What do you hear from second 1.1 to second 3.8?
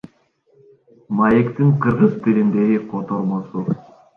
Маектин кыргыз тилиндеги котормосу.